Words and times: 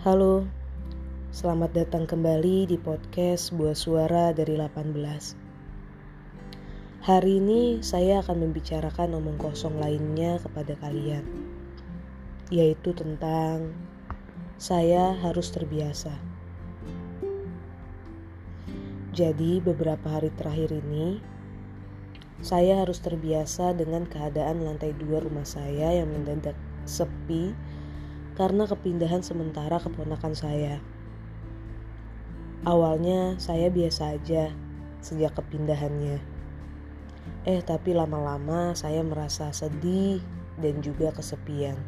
Halo, 0.00 0.48
selamat 1.28 1.76
datang 1.76 2.08
kembali 2.08 2.72
di 2.72 2.80
podcast 2.80 3.52
Buah 3.52 3.76
Suara 3.76 4.32
dari 4.32 4.56
18. 4.56 4.96
Hari 7.04 7.32
ini 7.36 7.84
saya 7.84 8.24
akan 8.24 8.48
membicarakan 8.48 9.20
omong 9.20 9.36
kosong 9.36 9.76
lainnya 9.76 10.40
kepada 10.40 10.72
kalian, 10.80 11.20
yaitu 12.48 12.96
tentang 12.96 13.76
saya 14.56 15.20
harus 15.20 15.52
terbiasa. 15.52 16.16
Jadi 19.12 19.60
beberapa 19.60 20.16
hari 20.16 20.32
terakhir 20.32 20.80
ini, 20.80 21.20
saya 22.40 22.88
harus 22.88 23.04
terbiasa 23.04 23.76
dengan 23.76 24.08
keadaan 24.08 24.64
lantai 24.64 24.96
dua 24.96 25.20
rumah 25.20 25.44
saya 25.44 25.92
yang 25.92 26.08
mendadak 26.08 26.56
sepi 26.88 27.52
karena 28.34 28.66
kepindahan 28.66 29.22
sementara 29.22 29.80
keponakan 29.80 30.34
saya. 30.34 30.82
Awalnya 32.66 33.40
saya 33.40 33.72
biasa 33.72 34.20
aja 34.20 34.52
sejak 35.00 35.32
kepindahannya. 35.38 36.20
Eh 37.48 37.60
tapi 37.64 37.96
lama-lama 37.96 38.76
saya 38.76 39.00
merasa 39.00 39.48
sedih 39.50 40.20
dan 40.60 40.84
juga 40.84 41.08
kesepian. 41.16 41.78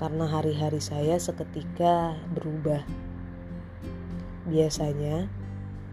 Karena 0.00 0.24
hari-hari 0.28 0.80
saya 0.80 1.20
seketika 1.20 2.16
berubah. 2.32 2.84
Biasanya 4.48 5.28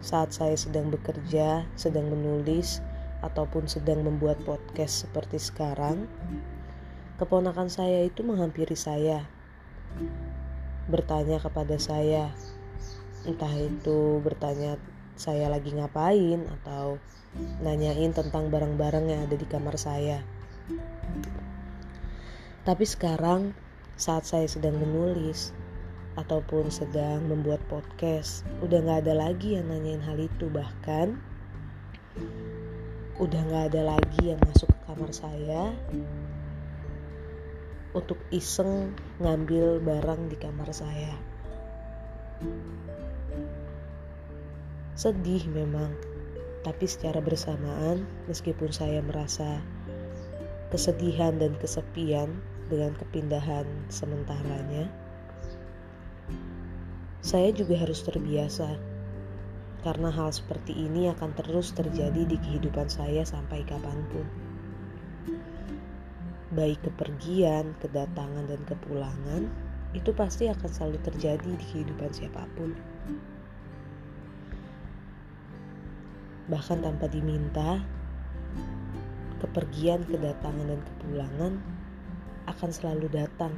saat 0.00 0.32
saya 0.32 0.56
sedang 0.56 0.88
bekerja, 0.88 1.68
sedang 1.76 2.08
menulis, 2.08 2.80
ataupun 3.20 3.68
sedang 3.68 4.00
membuat 4.00 4.40
podcast 4.48 5.04
seperti 5.04 5.36
sekarang, 5.36 6.08
keponakan 7.20 7.68
saya 7.68 8.08
itu 8.08 8.24
menghampiri 8.24 8.72
saya, 8.72 9.28
bertanya 10.88 11.36
kepada 11.36 11.76
saya, 11.76 12.32
entah 13.28 13.52
itu 13.60 14.24
bertanya 14.24 14.80
saya 15.20 15.52
lagi 15.52 15.76
ngapain 15.76 16.48
atau 16.48 16.96
nanyain 17.60 18.16
tentang 18.16 18.48
barang-barang 18.48 19.12
yang 19.12 19.20
ada 19.28 19.36
di 19.36 19.44
kamar 19.44 19.76
saya. 19.76 20.24
Tapi 22.64 22.88
sekarang 22.88 23.52
saat 24.00 24.24
saya 24.24 24.48
sedang 24.48 24.80
menulis 24.80 25.52
ataupun 26.16 26.72
sedang 26.72 27.28
membuat 27.28 27.60
podcast, 27.68 28.48
udah 28.64 28.80
gak 28.80 29.04
ada 29.04 29.28
lagi 29.28 29.60
yang 29.60 29.68
nanyain 29.68 30.00
hal 30.00 30.16
itu. 30.16 30.48
Bahkan 30.48 31.20
udah 33.20 33.42
gak 33.52 33.64
ada 33.76 33.92
lagi 33.92 34.32
yang 34.32 34.40
masuk 34.48 34.72
ke 34.72 34.78
kamar 34.88 35.12
saya 35.12 35.76
untuk 37.90 38.18
iseng 38.30 38.94
ngambil 39.18 39.82
barang 39.82 40.30
di 40.30 40.36
kamar 40.38 40.70
saya. 40.70 41.14
Sedih 44.94 45.42
memang, 45.50 45.90
tapi 46.62 46.86
secara 46.86 47.18
bersamaan, 47.18 48.06
meskipun 48.30 48.70
saya 48.70 49.02
merasa 49.02 49.58
kesedihan 50.70 51.34
dan 51.40 51.56
kesepian 51.58 52.30
dengan 52.70 52.94
kepindahan 52.94 53.66
sementaranya, 53.90 54.86
saya 57.20 57.50
juga 57.50 57.74
harus 57.80 58.06
terbiasa 58.06 58.78
karena 59.80 60.12
hal 60.12 60.28
seperti 60.28 60.76
ini 60.76 61.08
akan 61.08 61.32
terus 61.36 61.72
terjadi 61.72 62.28
di 62.28 62.36
kehidupan 62.36 62.92
saya 62.92 63.24
sampai 63.24 63.64
kapan 63.64 63.96
pun 64.12 64.49
baik 66.50 66.82
kepergian, 66.82 67.78
kedatangan, 67.78 68.50
dan 68.50 68.60
kepulangan, 68.66 69.46
itu 69.94 70.10
pasti 70.14 70.46
akan 70.50 70.70
selalu 70.70 70.98
terjadi 71.02 71.50
di 71.50 71.64
kehidupan 71.74 72.10
siapa 72.10 72.46
pun. 72.58 72.74
Bahkan 76.50 76.78
tanpa 76.82 77.06
diminta, 77.06 77.78
kepergian, 79.38 80.02
kedatangan, 80.10 80.66
dan 80.66 80.80
kepulangan 80.82 81.52
akan 82.50 82.70
selalu 82.70 83.06
datang. 83.10 83.54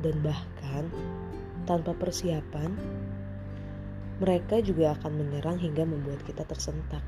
Dan 0.00 0.20
bahkan 0.20 0.88
tanpa 1.68 1.96
persiapan, 1.96 2.76
mereka 4.20 4.60
juga 4.60 4.96
akan 4.96 5.12
menyerang 5.20 5.60
hingga 5.60 5.84
membuat 5.84 6.24
kita 6.24 6.44
tersentak. 6.44 7.04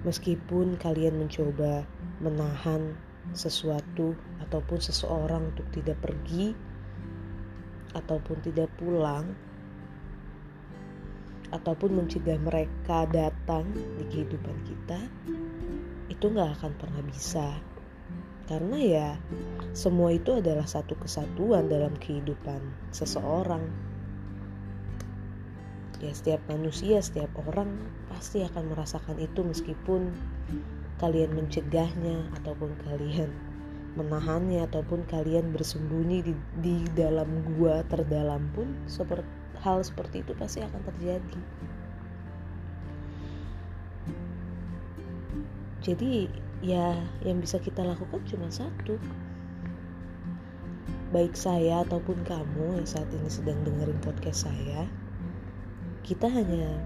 Meskipun 0.00 0.80
kalian 0.80 1.20
mencoba 1.20 1.84
menahan 2.24 2.96
sesuatu 3.36 4.16
ataupun 4.40 4.80
seseorang 4.80 5.52
untuk 5.52 5.68
tidak 5.76 6.00
pergi 6.00 6.56
ataupun 7.92 8.36
tidak 8.40 8.70
pulang 8.78 9.34
ataupun 11.50 12.00
mencegah 12.00 12.38
mereka 12.38 13.04
datang 13.10 13.66
di 13.74 14.04
kehidupan 14.06 14.56
kita 14.62 15.00
itu 16.10 16.24
nggak 16.30 16.58
akan 16.58 16.72
pernah 16.78 17.02
bisa. 17.02 17.58
Karena 18.46 18.78
ya 18.82 19.08
semua 19.74 20.10
itu 20.10 20.42
adalah 20.42 20.66
satu 20.66 20.98
kesatuan 20.98 21.70
dalam 21.70 21.94
kehidupan 21.98 22.90
seseorang 22.90 23.62
ya 26.00 26.12
setiap 26.16 26.40
manusia 26.48 27.04
setiap 27.04 27.28
orang 27.44 27.76
pasti 28.08 28.40
akan 28.40 28.72
merasakan 28.72 29.20
itu 29.20 29.44
meskipun 29.44 30.08
kalian 30.96 31.36
mencegahnya 31.36 32.24
ataupun 32.40 32.72
kalian 32.88 33.28
menahannya 33.98 34.64
ataupun 34.64 35.04
kalian 35.12 35.52
bersembunyi 35.52 36.24
di, 36.24 36.34
di 36.64 36.76
dalam 36.96 37.28
gua 37.56 37.84
terdalam 37.92 38.48
pun 38.56 38.72
seperti 38.88 39.28
hal 39.60 39.84
seperti 39.84 40.24
itu 40.24 40.32
pasti 40.40 40.64
akan 40.64 40.80
terjadi. 40.88 41.40
Jadi 45.84 46.28
ya 46.64 46.96
yang 47.24 47.44
bisa 47.44 47.60
kita 47.60 47.84
lakukan 47.84 48.24
cuma 48.28 48.48
satu. 48.48 48.96
Baik 51.10 51.34
saya 51.34 51.82
ataupun 51.82 52.22
kamu 52.24 52.80
yang 52.80 52.88
saat 52.88 53.08
ini 53.10 53.26
sedang 53.26 53.58
dengerin 53.66 53.98
podcast 53.98 54.46
saya 54.46 54.86
kita 56.04 56.26
hanya 56.28 56.80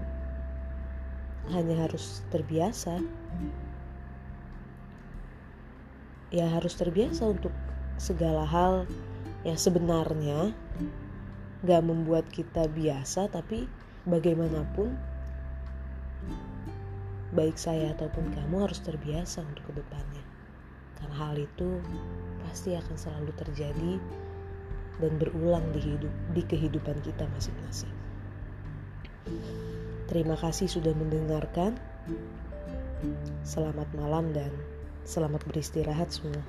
hanya 1.53 1.85
harus 1.85 2.25
terbiasa. 2.33 3.01
Ya 6.33 6.49
harus 6.49 6.73
terbiasa 6.73 7.29
untuk 7.29 7.53
segala 8.01 8.43
hal 8.43 8.89
yang 9.45 9.59
sebenarnya. 9.59 10.51
Gak 11.65 11.81
membuat 11.81 12.29
kita 12.29 12.69
biasa 12.69 13.29
tapi 13.31 13.65
bagaimanapun 14.05 14.93
baik 17.33 17.57
saya 17.57 17.91
ataupun 17.97 18.31
kamu 18.31 18.69
harus 18.69 18.79
terbiasa 18.85 19.41
untuk 19.43 19.73
ke 19.73 19.73
depannya. 19.81 20.23
Karena 21.01 21.15
hal 21.29 21.35
itu 21.41 21.81
pasti 22.45 22.77
akan 22.77 22.95
selalu 22.95 23.31
terjadi 23.35 23.93
dan 25.03 25.11
berulang 25.19 25.65
di 25.75 25.81
hidup 25.83 26.13
di 26.31 26.41
kehidupan 26.47 26.97
kita 27.03 27.27
masing-masing. 27.35 28.04
Terima 30.05 30.37
kasih 30.37 30.69
sudah 30.69 30.93
mendengarkan. 30.93 31.77
Selamat 33.45 33.89
malam 33.97 34.33
dan 34.33 34.49
selamat 35.05 35.45
beristirahat 35.49 36.09
semua. 36.13 36.41